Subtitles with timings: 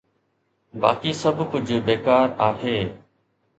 [0.85, 2.77] باقي سڀ ڪجهه بيڪار آهي.